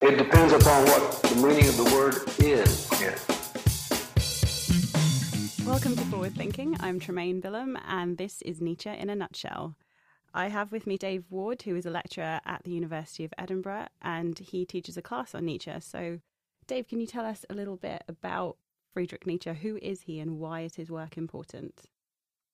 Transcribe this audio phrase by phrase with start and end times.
[0.00, 2.88] It depends upon what the meaning of the word is.
[3.00, 3.26] Yes.
[5.66, 6.76] Welcome to Forward Thinking.
[6.78, 9.74] I'm Tremaine Billum, and this is Nietzsche in a nutshell.
[10.32, 13.88] I have with me Dave Ward, who is a lecturer at the University of Edinburgh,
[14.00, 15.72] and he teaches a class on Nietzsche.
[15.80, 16.20] So,
[16.68, 18.56] Dave, can you tell us a little bit about
[18.94, 19.52] Friedrich Nietzsche?
[19.52, 21.86] Who is he, and why is his work important?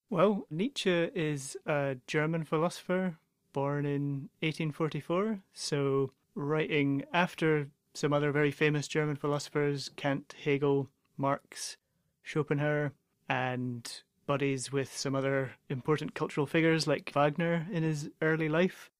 [0.08, 3.18] Well, Nietzsche is a German philosopher
[3.52, 11.76] born in 1844, so writing after some other very famous German philosophers Kant, Hegel, Marx,
[12.22, 12.92] Schopenhauer,
[13.28, 18.90] and buddies with some other important cultural figures like Wagner in his early life.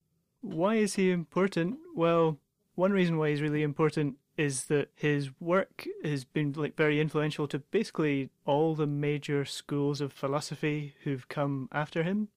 [0.41, 1.77] Why is he important?
[1.95, 2.39] Well,
[2.75, 7.47] one reason why he's really important is that his work has been like very influential
[7.47, 12.27] to basically all the major schools of philosophy who've come after him.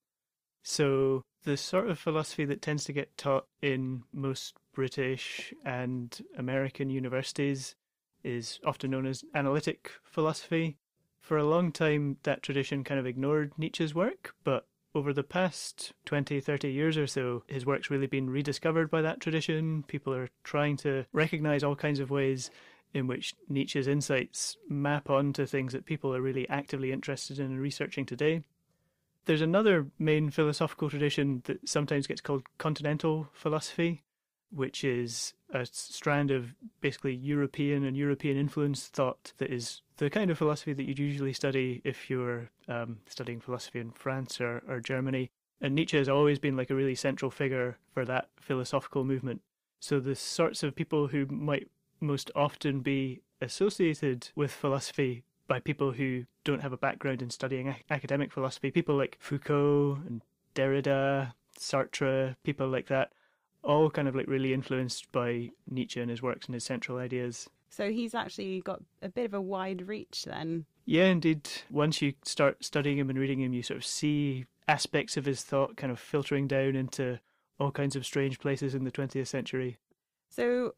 [0.62, 6.88] So the sort of philosophy that tends to get taught in most British and American
[6.88, 7.74] universities
[8.22, 10.76] is often known as analytic philosophy.
[11.20, 15.94] For a long time, that tradition kind of ignored Nietzsche's work, but over the past
[16.04, 19.82] 20, 30 years or so, his work's really been rediscovered by that tradition.
[19.88, 22.48] People are trying to recognize all kinds of ways
[22.94, 27.60] in which Nietzsche's insights map onto things that people are really actively interested in and
[27.60, 28.42] researching today.
[29.24, 34.04] There's another main philosophical tradition that sometimes gets called continental philosophy,
[34.50, 40.30] which is a strand of basically European and European influenced thought that is the kind
[40.30, 44.62] of philosophy that you'd usually study if you were um, studying philosophy in France or,
[44.68, 45.30] or Germany.
[45.60, 49.40] And Nietzsche has always been like a really central figure for that philosophical movement.
[49.80, 51.68] So the sorts of people who might
[52.00, 57.74] most often be associated with philosophy by people who don't have a background in studying
[57.90, 60.22] academic philosophy, people like Foucault and
[60.54, 63.12] Derrida, Sartre, people like that,
[63.68, 67.48] all kind of like really influenced by Nietzsche and his works and his central ideas.
[67.68, 70.64] So he's actually got a bit of a wide reach then.
[70.86, 71.48] Yeah, indeed.
[71.70, 75.42] Once you start studying him and reading him, you sort of see aspects of his
[75.42, 77.20] thought kind of filtering down into
[77.60, 79.76] all kinds of strange places in the 20th century.
[80.30, 80.74] So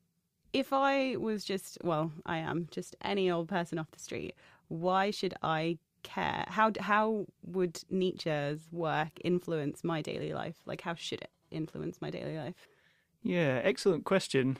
[0.52, 4.34] if I was just, well, I am just any old person off the street,
[4.66, 6.44] why should I care?
[6.48, 10.56] How how would Nietzsche's work influence my daily life?
[10.66, 12.66] Like, how should it influence my daily life?
[13.22, 14.58] Yeah, excellent question.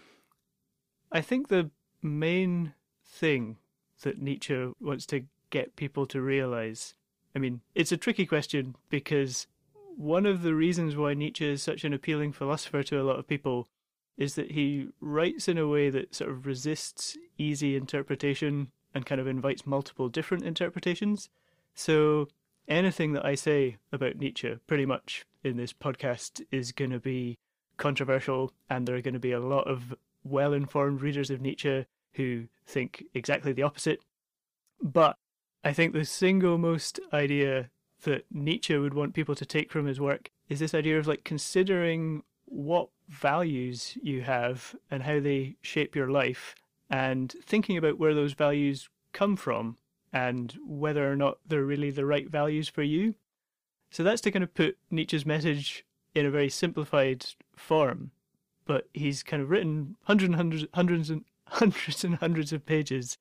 [1.11, 1.71] I think the
[2.03, 3.57] main thing
[4.03, 6.95] that Nietzsche wants to get people to realize.
[7.35, 9.47] I mean, it's a tricky question because
[9.97, 13.29] one of the reasons why Nietzsche is such an appealing philosopher to a lot of
[13.29, 13.69] people
[14.17, 19.21] is that he writes in a way that sort of resists easy interpretation and kind
[19.21, 21.29] of invites multiple different interpretations.
[21.75, 22.29] So
[22.69, 27.39] anything that I say about Nietzsche, pretty much in this podcast, is going to be
[27.81, 31.87] controversial, and there are going to be a lot of well informed readers of Nietzsche
[32.13, 34.01] who think exactly the opposite.
[34.81, 35.17] But
[35.65, 37.71] I think the single most idea
[38.03, 41.25] that Nietzsche would want people to take from his work is this idea of like
[41.25, 46.55] considering what values you have and how they shape your life
[46.89, 49.77] and thinking about where those values come from
[50.13, 53.15] and whether or not they're really the right values for you.
[53.91, 55.85] So that's to kind of put Nietzsche's message
[56.15, 57.27] in a very simplified
[57.57, 58.11] form,
[58.67, 63.19] but he's kind of written hundreds and hundreds, hundreds and hundreds and hundreds of pages,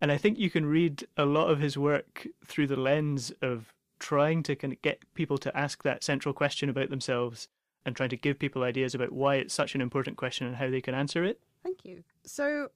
[0.00, 3.72] and I think you can read a lot of his work through the lens of
[3.98, 7.48] trying to kind of get people to ask that central question about themselves
[7.86, 10.68] and trying to give people ideas about why it's such an important question and how
[10.68, 11.40] they can answer it.
[11.62, 12.04] Thank you.
[12.24, 12.68] So,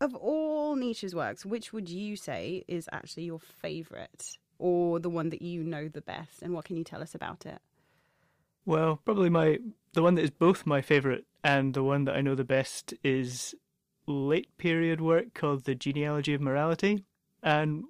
[0.00, 5.30] of all Nietzsche's works, which would you say is actually your favourite or the one
[5.30, 6.42] that you know the best?
[6.42, 7.60] And what can you tell us about it?
[8.66, 9.60] Well, probably my
[9.92, 12.92] the one that is both my favourite and the one that I know the best
[13.04, 13.54] is
[14.06, 17.04] late period work called The Genealogy of Morality.
[17.42, 17.84] And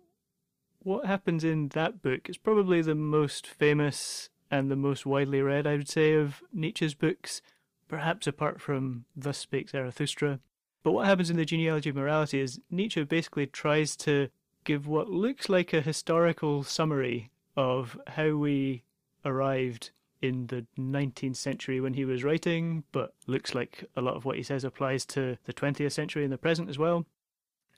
[0.80, 5.66] what happens in that book is probably the most famous and the most widely read,
[5.66, 7.40] I would say, of Nietzsche's books,
[7.88, 10.40] perhaps apart from Thus Spake Zarathustra.
[10.82, 14.28] But what happens in the genealogy of morality is Nietzsche basically tries to
[14.62, 18.84] give what looks like a historical summary of how we
[19.24, 19.90] arrived
[20.22, 24.36] in the 19th century when he was writing, but looks like a lot of what
[24.36, 27.06] he says applies to the 20th century and the present as well.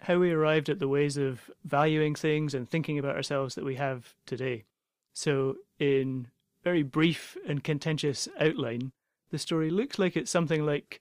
[0.00, 3.75] How we arrived at the ways of valuing things and thinking about ourselves that we
[3.75, 4.64] have today.
[5.12, 6.29] So, in
[6.62, 8.93] very brief and contentious outline,
[9.31, 11.00] the story looks like it's something like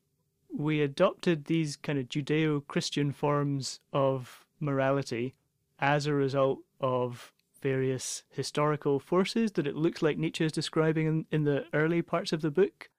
[0.49, 5.35] we adopted these kind of Judeo Christian forms of morality
[5.79, 7.31] as a result of
[7.61, 12.31] various historical forces that it looks like Nietzsche is describing in, in the early parts
[12.31, 12.89] of the book.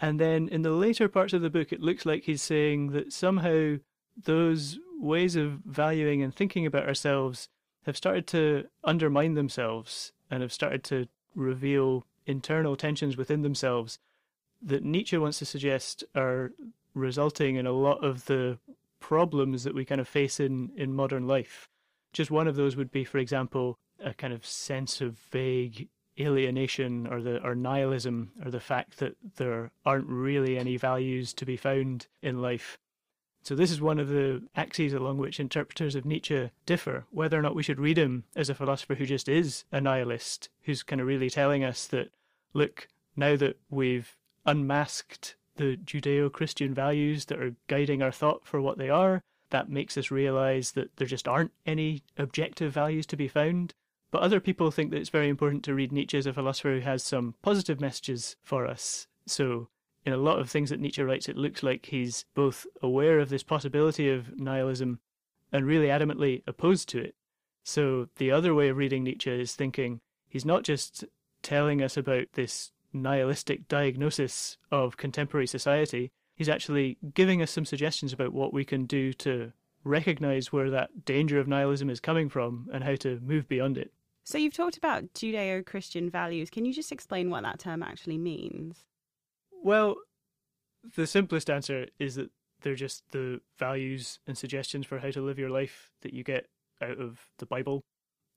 [0.00, 3.12] And then in the later parts of the book, it looks like he's saying that
[3.12, 3.76] somehow
[4.16, 7.48] those ways of valuing and thinking about ourselves
[7.86, 13.98] have started to undermine themselves and have started to reveal internal tensions within themselves
[14.62, 16.52] that Nietzsche wants to suggest are
[16.94, 18.58] resulting in a lot of the
[19.00, 21.68] problems that we kind of face in, in modern life.
[22.12, 25.88] Just one of those would be, for example, a kind of sense of vague
[26.20, 31.46] alienation or the or nihilism or the fact that there aren't really any values to
[31.46, 32.76] be found in life.
[33.42, 37.42] So this is one of the axes along which interpreters of Nietzsche differ, whether or
[37.42, 41.00] not we should read him as a philosopher who just is a nihilist, who's kind
[41.00, 42.10] of really telling us that,
[42.52, 42.86] look,
[43.16, 44.16] now that we've
[44.46, 49.22] unmasked the Judeo Christian values that are guiding our thought for what they are,
[49.52, 53.74] that makes us realize that there just aren't any objective values to be found.
[54.10, 56.80] But other people think that it's very important to read Nietzsche as a philosopher who
[56.80, 59.06] has some positive messages for us.
[59.26, 59.68] So
[60.04, 63.28] in a lot of things that Nietzsche writes, it looks like he's both aware of
[63.28, 64.98] this possibility of nihilism
[65.52, 67.14] and really adamantly opposed to it.
[67.64, 71.04] So the other way of reading Nietzsche is thinking he's not just
[71.42, 78.12] telling us about this nihilistic diagnosis of contemporary society, he's actually giving us some suggestions
[78.12, 79.52] about what we can do to
[79.84, 83.92] recognize where that danger of nihilism is coming from and how to move beyond it.
[84.24, 86.50] So you've talked about Judeo Christian values.
[86.50, 88.84] Can you just explain what that term actually means?
[89.64, 89.96] Well,
[90.96, 92.30] the simplest answer is that
[92.60, 96.46] they're just the values and suggestions for how to live your life that you get
[96.80, 97.82] out of the Bible.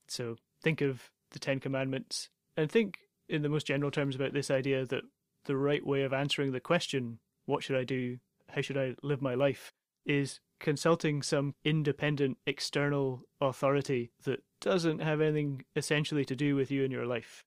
[0.08, 2.98] So think of the Ten Commandments and think
[3.28, 5.02] in the most general terms about this idea that
[5.44, 8.18] the right way of answering the question, what should I do?
[8.50, 9.72] How should I live my life?
[10.06, 16.84] is consulting some independent external authority that doesn't have anything essentially to do with you
[16.84, 17.44] and your life.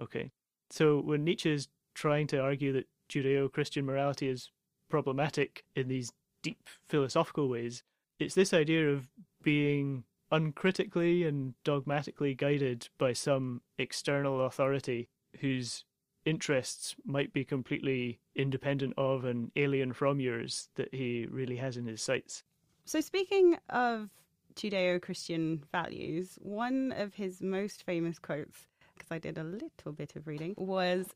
[0.00, 0.30] Okay.
[0.70, 4.50] So when Nietzsche is trying to argue that Judeo Christian morality is
[4.88, 6.12] problematic in these
[6.42, 7.82] deep philosophical ways.
[8.18, 9.08] It's this idea of
[9.42, 15.08] being uncritically and dogmatically guided by some external authority
[15.40, 15.84] whose
[16.24, 21.86] interests might be completely independent of and alien from yours that he really has in
[21.86, 22.44] his sights.
[22.84, 24.10] So, speaking of
[24.54, 30.16] Judeo Christian values, one of his most famous quotes, because I did a little bit
[30.16, 31.06] of reading, was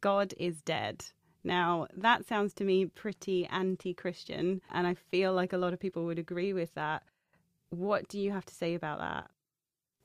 [0.00, 1.04] God is dead.
[1.42, 5.80] Now, that sounds to me pretty anti Christian, and I feel like a lot of
[5.80, 7.02] people would agree with that.
[7.70, 9.28] What do you have to say about that?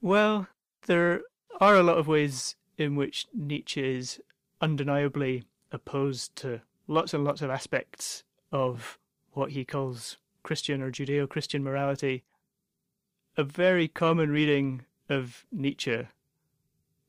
[0.01, 0.47] Well,
[0.87, 1.21] there
[1.61, 4.19] are a lot of ways in which Nietzsche is
[4.61, 8.97] undeniably opposed to lots and lots of aspects of
[9.31, 12.23] what he calls Christian or Judeo Christian morality.
[13.37, 16.07] A very common reading of Nietzsche,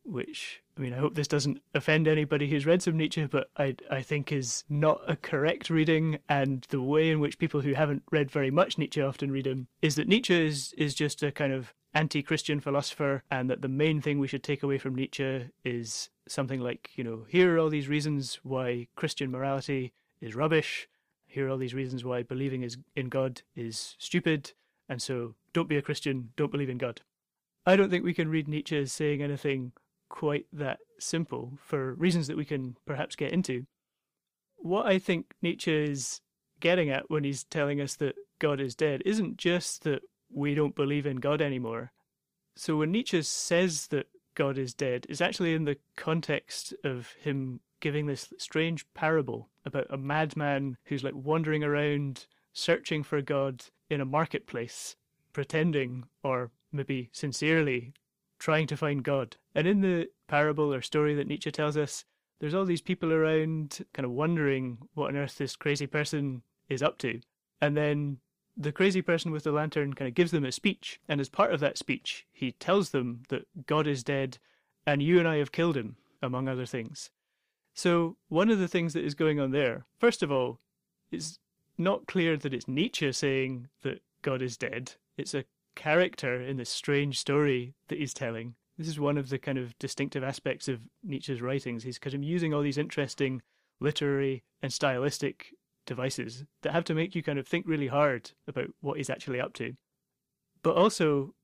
[0.04, 3.76] which I mean, I hope this doesn't offend anybody who's read some Nietzsche, but I,
[3.90, 6.20] I think is not a correct reading.
[6.26, 9.68] And the way in which people who haven't read very much Nietzsche often read him
[9.82, 13.68] is that Nietzsche is, is just a kind of anti Christian philosopher, and that the
[13.68, 17.58] main thing we should take away from Nietzsche is something like, you know, here are
[17.58, 20.88] all these reasons why Christian morality is rubbish.
[21.26, 24.52] Here are all these reasons why believing is, in God is stupid.
[24.88, 27.02] And so don't be a Christian, don't believe in God.
[27.66, 29.72] I don't think we can read Nietzsche as saying anything
[30.08, 33.66] quite that simple for reasons that we can perhaps get into.
[34.56, 36.20] What I think Nietzsche is
[36.58, 40.74] getting at when he's telling us that God is dead isn't just that we don't
[40.74, 41.92] believe in God anymore.
[42.56, 47.60] So when Nietzsche says that God is dead, it's actually in the context of him
[47.80, 54.00] giving this strange parable about a madman who's like wandering around searching for God in
[54.00, 54.96] a marketplace,
[55.32, 57.94] pretending or maybe sincerely
[58.38, 59.36] trying to find God.
[59.54, 62.04] And in the parable or story that Nietzsche tells us,
[62.40, 66.82] there's all these people around kind of wondering what on earth this crazy person is
[66.82, 67.20] up to.
[67.60, 68.18] And then
[68.60, 71.00] the crazy person with the lantern kind of gives them a speech.
[71.08, 74.38] And as part of that speech, he tells them that God is dead
[74.86, 77.10] and you and I have killed him, among other things.
[77.74, 80.58] So, one of the things that is going on there, first of all,
[81.10, 81.38] is
[81.78, 84.92] not clear that it's Nietzsche saying that God is dead.
[85.16, 88.54] It's a character in this strange story that he's telling.
[88.76, 91.84] This is one of the kind of distinctive aspects of Nietzsche's writings.
[91.84, 93.40] He's kind of using all these interesting
[93.78, 95.54] literary and stylistic
[95.90, 99.40] devices that have to make you kind of think really hard about what he's actually
[99.40, 99.74] up to.
[100.62, 101.34] But also,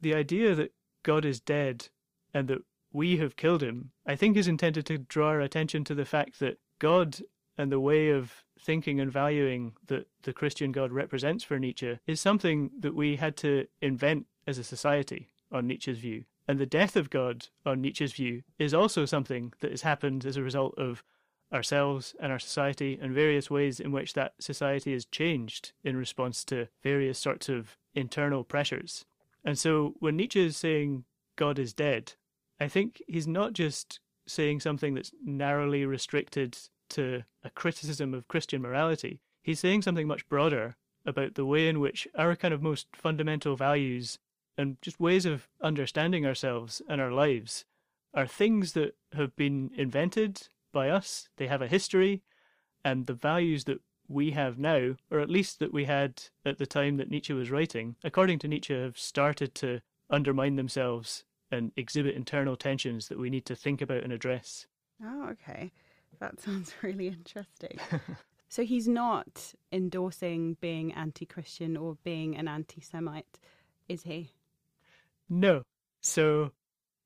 [0.00, 0.72] the idea that
[1.04, 1.86] God is dead
[2.34, 5.94] and that we have killed him, I think is intended to draw our attention to
[5.94, 7.20] the fact that God
[7.56, 12.20] and the way of thinking and valuing that the Christian God represents for Nietzsche is
[12.20, 16.24] something that we had to invent as a society on Nietzsche's view.
[16.48, 20.36] And the death of God, on Nietzsche's view, is also something that has happened as
[20.36, 21.04] a result of
[21.52, 26.44] ourselves and our society and various ways in which that society has changed in response
[26.44, 29.04] to various sorts of internal pressures.
[29.44, 31.04] And so when Nietzsche is saying
[31.36, 32.14] God is dead,
[32.60, 36.58] I think he's not just saying something that's narrowly restricted
[36.90, 39.20] to a criticism of Christian morality.
[39.42, 40.76] He's saying something much broader
[41.06, 44.18] about the way in which our kind of most fundamental values
[44.58, 47.64] and just ways of understanding ourselves and our lives
[48.12, 50.48] are things that have been invented
[50.78, 51.28] by us.
[51.38, 52.22] They have a history,
[52.84, 56.66] and the values that we have now, or at least that we had at the
[56.66, 62.14] time that Nietzsche was writing, according to Nietzsche, have started to undermine themselves and exhibit
[62.14, 64.68] internal tensions that we need to think about and address.
[65.04, 65.72] Oh, okay.
[66.20, 67.80] That sounds really interesting.
[68.48, 73.40] so he's not endorsing being anti Christian or being an anti Semite,
[73.88, 74.30] is he?
[75.28, 75.64] No.
[76.02, 76.52] So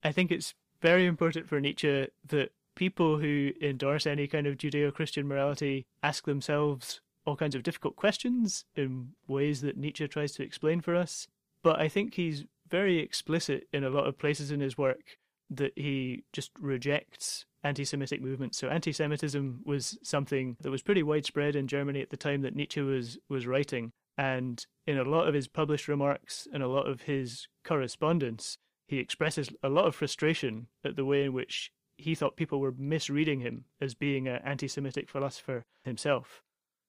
[0.04, 0.52] I think it's
[0.82, 6.24] very important for Nietzsche that people who endorse any kind of Judeo Christian morality ask
[6.24, 11.28] themselves all kinds of difficult questions in ways that Nietzsche tries to explain for us.
[11.62, 15.18] But I think he's very explicit in a lot of places in his work
[15.50, 18.58] that he just rejects anti Semitic movements.
[18.58, 22.56] So anti Semitism was something that was pretty widespread in Germany at the time that
[22.56, 23.92] Nietzsche was, was writing.
[24.18, 28.98] And in a lot of his published remarks and a lot of his correspondence, he
[28.98, 31.70] expresses a lot of frustration at the way in which
[32.02, 36.42] he thought people were misreading him as being an anti Semitic philosopher himself.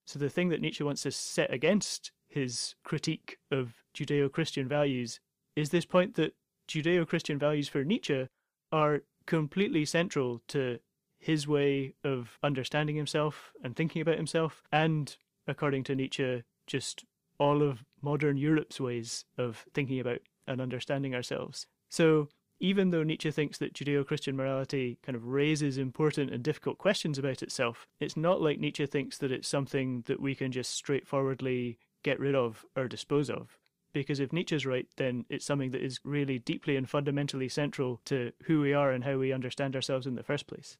[0.06, 5.20] So the thing that Nietzsche wants to set against his critique of Judeo Christian values
[5.56, 6.36] is this point that
[6.68, 8.28] Judeo Christian values for Nietzsche
[8.72, 10.80] are completely central to
[11.20, 15.16] his way of understanding himself and thinking about himself, and
[15.48, 17.06] according to Nietzsche, just
[17.40, 21.68] all of modern Europe's ways of thinking about and understanding ourselves.
[21.90, 22.28] So
[22.60, 27.18] even though Nietzsche thinks that Judeo Christian morality kind of raises important and difficult questions
[27.18, 31.78] about itself, it's not like Nietzsche thinks that it's something that we can just straightforwardly
[32.04, 33.58] get rid of or dispose of.
[33.94, 38.32] Because if Nietzsche's right, then it's something that is really deeply and fundamentally central to
[38.46, 40.78] who we are and how we understand ourselves in the first place.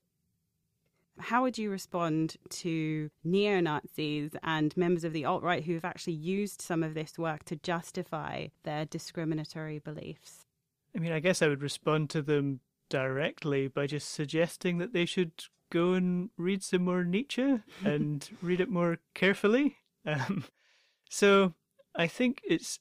[1.20, 5.86] How would you respond to neo Nazis and members of the alt right who have
[5.86, 10.43] actually used some of this work to justify their discriminatory beliefs?
[10.96, 12.60] I mean, I guess I would respond to them
[12.90, 15.32] directly by just suggesting that they should
[15.72, 19.78] go and read some more Nietzsche and read it more carefully.
[20.06, 20.46] Um,
[21.10, 21.54] so
[21.96, 22.80] I think it's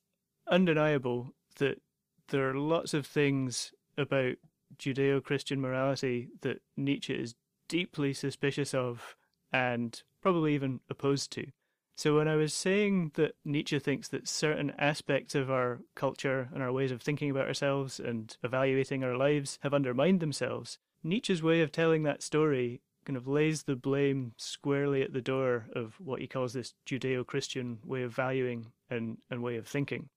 [0.49, 1.81] undeniable that
[2.29, 4.37] there are lots of things about
[4.79, 7.35] Judeo Christian morality that Nietzsche is
[7.69, 9.17] deeply suspicious of
[9.53, 11.47] and probably even opposed to.
[11.95, 16.63] So, when I was saying that Nietzsche thinks that certain aspects of our culture and
[16.63, 21.61] our ways of thinking about ourselves and evaluating our lives have undermined themselves, Nietzsche's way
[21.61, 26.21] of telling that story kind of lays the blame squarely at the door of what
[26.21, 30.09] he calls this Judeo Christian way of valuing and, and way of thinking.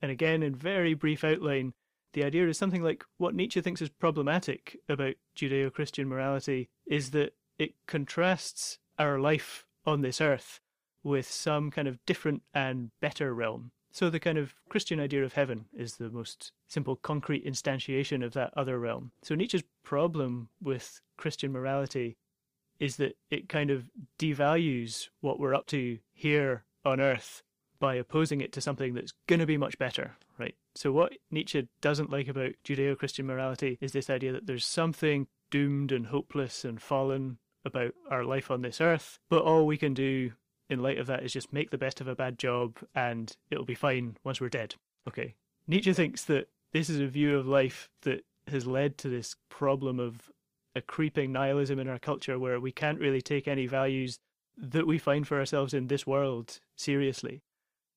[0.00, 1.74] And again, in very brief outline,
[2.12, 7.10] the idea is something like what Nietzsche thinks is problematic about Judeo Christian morality is
[7.10, 10.60] that it contrasts our life on this earth
[11.02, 13.70] with some kind of different and better realm.
[13.92, 18.34] So the kind of Christian idea of heaven is the most simple, concrete instantiation of
[18.34, 19.10] that other realm.
[19.22, 22.16] So Nietzsche's problem with Christian morality
[22.78, 27.42] is that it kind of devalues what we're up to here on earth
[27.78, 30.54] by opposing it to something that's going to be much better, right?
[30.74, 35.90] So what Nietzsche doesn't like about Judeo-Christian morality is this idea that there's something doomed
[35.90, 40.32] and hopeless and fallen about our life on this earth, but all we can do
[40.70, 43.64] in light of that is just make the best of a bad job and it'll
[43.64, 44.76] be fine once we're dead.
[45.08, 45.34] Okay.
[45.66, 49.98] Nietzsche thinks that this is a view of life that has led to this problem
[49.98, 50.30] of
[50.74, 54.20] a creeping nihilism in our culture where we can't really take any values
[54.56, 57.42] that we find for ourselves in this world seriously.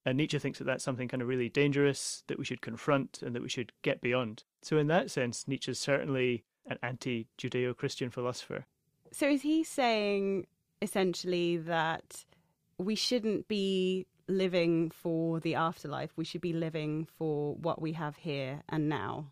[0.05, 3.35] And Nietzsche thinks that that's something kind of really dangerous that we should confront and
[3.35, 4.43] that we should get beyond.
[4.61, 8.65] So, in that sense, Nietzsche's certainly an anti Judeo Christian philosopher.
[9.11, 10.47] So, is he saying
[10.81, 12.25] essentially that
[12.77, 16.11] we shouldn't be living for the afterlife.
[16.15, 19.31] We should be living for what we have here and now.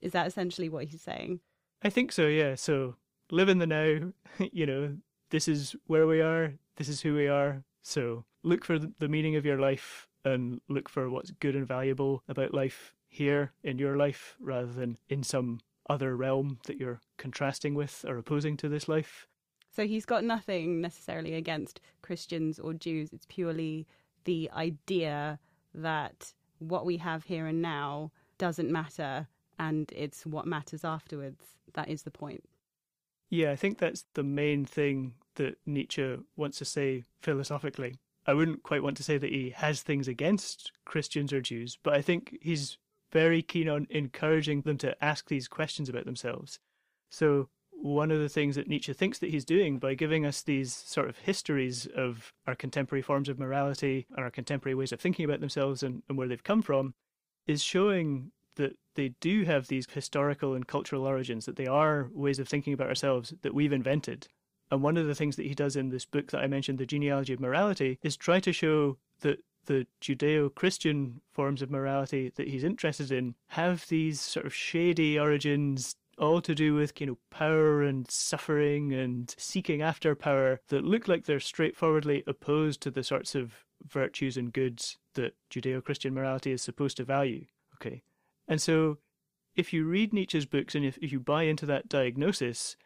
[0.00, 1.40] Is that essentially what he's saying?
[1.82, 2.54] I think so, yeah.
[2.54, 2.96] So
[3.30, 4.12] live in the now,
[4.52, 4.96] you know,
[5.30, 7.62] this is where we are, this is who we are.
[7.82, 12.22] So look for the meaning of your life and look for what's good and valuable
[12.28, 17.74] about life here in your life rather than in some other realm that you're contrasting
[17.74, 19.26] with or opposing to this life.
[19.78, 23.10] So he's got nothing necessarily against Christians or Jews.
[23.12, 23.86] It's purely
[24.24, 25.38] the idea
[25.72, 31.44] that what we have here and now doesn't matter and it's what matters afterwards.
[31.74, 32.42] That is the point.
[33.30, 38.00] Yeah, I think that's the main thing that Nietzsche wants to say philosophically.
[38.26, 41.94] I wouldn't quite want to say that he has things against Christians or Jews, but
[41.94, 42.78] I think he's
[43.12, 46.58] very keen on encouraging them to ask these questions about themselves.
[47.10, 47.48] So,
[47.80, 51.08] one of the things that Nietzsche thinks that he's doing by giving us these sort
[51.08, 55.40] of histories of our contemporary forms of morality and our contemporary ways of thinking about
[55.40, 56.94] themselves and, and where they've come from
[57.46, 62.38] is showing that they do have these historical and cultural origins, that they are ways
[62.38, 64.26] of thinking about ourselves that we've invented.
[64.70, 66.86] And one of the things that he does in this book that I mentioned, The
[66.86, 72.48] Genealogy of Morality, is try to show that the Judeo Christian forms of morality that
[72.48, 77.18] he's interested in have these sort of shady origins, all to do with, you know,
[77.30, 83.04] power and suffering and seeking after power that look like they're straightforwardly opposed to the
[83.04, 87.46] sorts of virtues and goods that Judeo Christian morality is supposed to value.
[87.76, 88.02] Okay.
[88.46, 88.98] And so
[89.54, 92.76] if you read Nietzsche's books and if, if you buy into that diagnosis,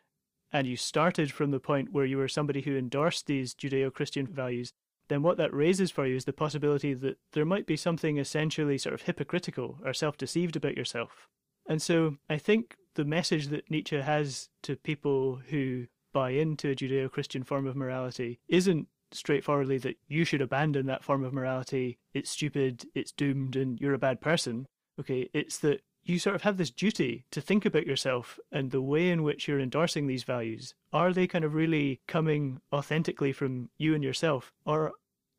[0.52, 4.26] and you started from the point where you were somebody who endorsed these Judeo Christian
[4.26, 4.72] values,
[5.08, 8.78] then what that raises for you is the possibility that there might be something essentially
[8.78, 11.28] sort of hypocritical or self deceived about yourself.
[11.68, 16.74] And so I think the message that Nietzsche has to people who buy into a
[16.74, 21.98] Judeo Christian form of morality isn't straightforwardly that you should abandon that form of morality,
[22.14, 24.66] it's stupid, it's doomed, and you're a bad person.
[24.98, 28.82] Okay, it's that you sort of have this duty to think about yourself and the
[28.82, 30.74] way in which you're endorsing these values.
[30.92, 34.52] Are they kind of really coming authentically from you and yourself?
[34.66, 34.92] Or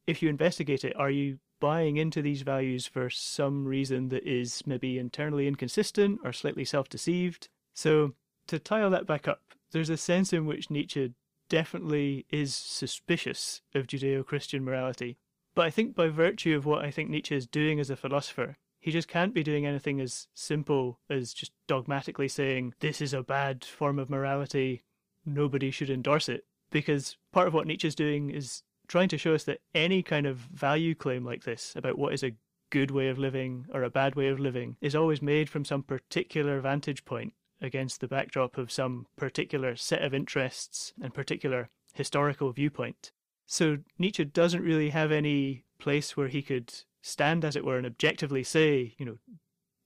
[0.08, 4.68] if you investigate it, are you buying into these values for some reason that is
[4.68, 7.48] maybe internally inconsistent or slightly self deceived?
[7.74, 8.16] So,
[8.48, 9.40] to tie all that back up,
[9.72, 11.14] there's a sense in which Nietzsche
[11.48, 15.16] definitely is suspicious of Judeo Christian morality.
[15.56, 18.58] But I think by virtue of what I think Nietzsche is doing as a philosopher,
[18.82, 23.24] he just can't be doing anything as simple as just dogmatically saying, this is a
[23.24, 24.84] bad form of morality,
[25.26, 26.44] nobody should endorse it.
[26.72, 30.38] Because part of what Nietzsche's doing is trying to show us that any kind of
[30.38, 32.36] value claim like this about what is a
[32.70, 35.82] good way of living or a bad way of living is always made from some
[35.82, 42.52] particular vantage point against the backdrop of some particular set of interests and particular historical
[42.52, 43.12] viewpoint.
[43.48, 47.88] So Nietzsche doesn't really have any place where he could stand, as it were, and
[47.88, 49.18] objectively say, you know,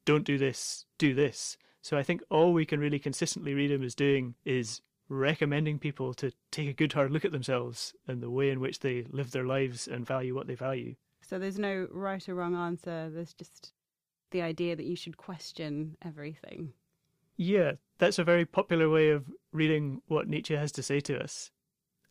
[0.03, 1.57] don't do this, do this.
[1.81, 6.13] So I think all we can really consistently read him as doing is recommending people
[6.15, 9.31] to take a good hard look at themselves and the way in which they live
[9.31, 10.95] their lives and value what they value.
[11.21, 13.09] So there's no right or wrong answer.
[13.09, 13.73] There's just
[14.31, 16.73] the idea that you should question everything.
[17.37, 21.51] Yeah, that's a very popular way of reading what Nietzsche has to say to us.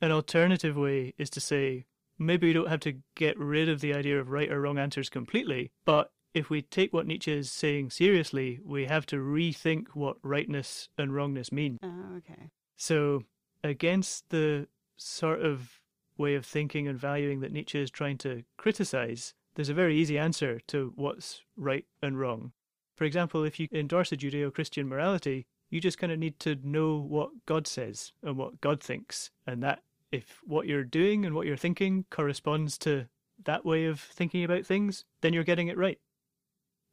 [0.00, 1.87] An alternative way is to say,
[2.18, 5.09] maybe we don't have to get rid of the idea of right or wrong answers
[5.09, 10.18] completely, but if we take what Nietzsche is saying seriously, we have to rethink what
[10.22, 11.78] rightness and wrongness mean.
[11.82, 12.50] Oh, okay.
[12.76, 13.24] So,
[13.64, 15.80] against the sort of
[16.18, 20.18] way of thinking and valuing that Nietzsche is trying to criticize, there's a very easy
[20.18, 22.52] answer to what's right and wrong.
[22.94, 26.56] For example, if you endorse a Judeo Christian morality, you just kind of need to
[26.62, 31.34] know what God says and what God thinks, and that if what you're doing and
[31.34, 33.06] what you're thinking corresponds to
[33.44, 35.98] that way of thinking about things, then you're getting it right.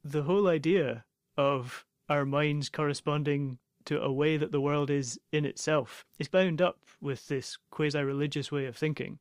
[0.04, 1.06] The whole idea
[1.38, 6.62] of our minds corresponding to a way that the world is in itself is bound
[6.62, 9.20] up with this quasi religious way of thinking.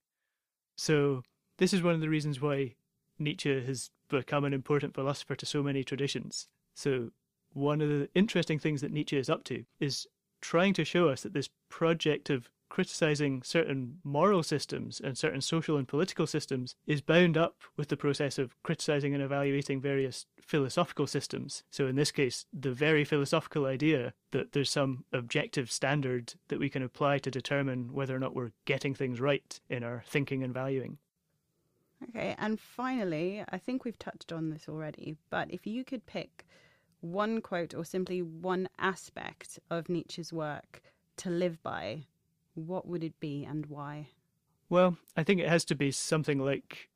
[0.77, 1.23] So,
[1.59, 2.75] this is one of the reasons why
[3.19, 6.49] Nietzsche has become an important philosopher to so many traditions.
[6.75, 7.11] So,
[7.53, 10.07] one of the interesting things that Nietzsche is up to is
[10.41, 15.77] trying to show us that this project of criticizing certain moral systems and certain social
[15.77, 21.07] and political systems is bound up with the process of criticizing and evaluating various philosophical
[21.07, 21.65] systems.
[21.71, 26.71] So, in this case, the very philosophical idea that there's some objective standard that we
[26.71, 30.55] can apply to determine whether or not we're getting things right in our thinking and
[30.55, 30.97] valuing.
[32.09, 36.47] Okay, and finally, I think we've touched on this already, but if you could pick
[37.03, 40.81] one quote or simply one aspect of Nietzsche's work
[41.19, 42.07] to live by,
[42.55, 44.09] what would it be and why?
[44.69, 46.89] Well, I think it has to be something like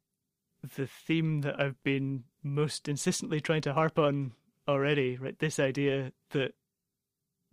[0.76, 4.32] the theme that I've been most insistently trying to harp on
[4.66, 5.38] already, right?
[5.38, 6.54] This idea that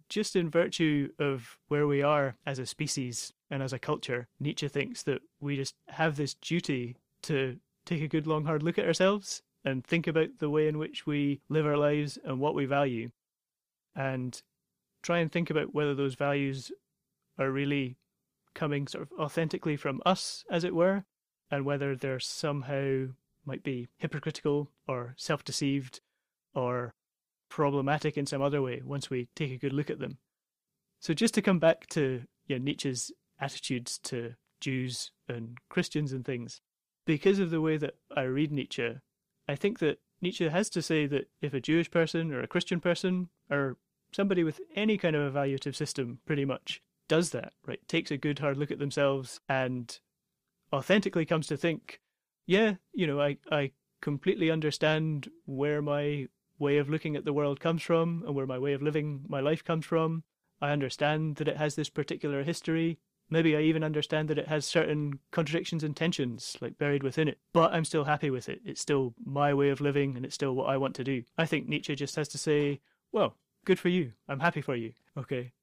[0.10, 4.68] just in virtue of where we are as a species and as a culture, Nietzsche
[4.68, 8.86] thinks that we just have this duty to take a good long hard look at
[8.86, 12.66] ourselves and think about the way in which we live our lives and what we
[12.66, 13.10] value.
[13.96, 14.42] And
[15.02, 16.72] try and think about whether those values
[17.38, 17.98] are really
[18.54, 21.06] coming sort of authentically from us, as it were,
[21.50, 23.06] and whether they're somehow
[23.46, 26.02] might be hypocritical or self deceived
[26.54, 26.94] or
[27.50, 30.18] problematic in some other way once we take a good look at them.
[31.00, 36.24] So, just to come back to you know, Nietzsche's attitudes to Jews and Christians and
[36.24, 36.62] things.
[37.06, 38.96] Because of the way that I read Nietzsche,
[39.48, 42.80] I think that Nietzsche has to say that if a Jewish person or a Christian
[42.80, 43.76] person or
[44.14, 48.40] somebody with any kind of evaluative system pretty much does that, right, takes a good
[48.40, 50.00] hard look at themselves and
[50.72, 52.00] authentically comes to think,
[52.46, 56.28] yeah, you know, I, I completely understand where my
[56.60, 59.40] way of looking at the world comes from and where my way of living my
[59.40, 60.24] life comes from.
[60.62, 63.00] I understand that it has this particular history.
[63.30, 67.40] Maybe I even understand that it has certain contradictions and tensions like buried within it,
[67.54, 68.62] but I'm still happy with it.
[68.66, 71.24] It's still my way of living and it's still what I want to do.
[71.38, 73.36] I think Nietzsche just has to say, well,
[73.66, 74.14] good for you.
[74.28, 74.94] I'm happy for you.
[75.18, 75.54] Okay.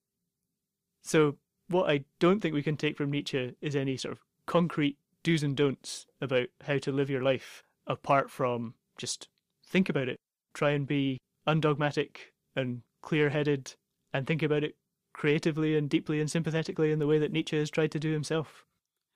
[1.03, 1.37] So,
[1.69, 5.43] what I don't think we can take from Nietzsche is any sort of concrete do's
[5.43, 9.29] and don'ts about how to live your life apart from just
[9.65, 10.19] think about it.
[10.53, 13.75] Try and be undogmatic and clear headed
[14.13, 14.75] and think about it
[15.13, 18.65] creatively and deeply and sympathetically in the way that Nietzsche has tried to do himself.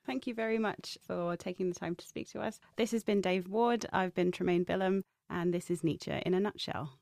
[0.06, 2.60] Thank you very much for taking the time to speak to us.
[2.76, 6.40] This has been Dave Ward, I've been Tremaine Billam, and this is Nietzsche in a
[6.40, 6.98] nutshell.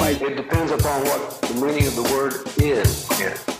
[0.01, 3.07] It depends upon what the meaning of the word is.
[3.19, 3.58] Yes.